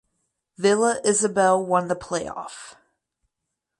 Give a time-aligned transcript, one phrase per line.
[0.57, 2.73] Villa Isabel won the playoff.